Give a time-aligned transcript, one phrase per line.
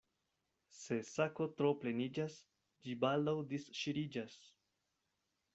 [0.77, 2.39] Se sako tro pleniĝas,
[2.87, 4.43] ĝi baldaŭ disŝiriĝas.